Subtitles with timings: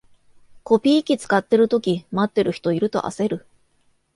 [0.63, 3.45] コピー機使ってるとき、待ってる人いると焦る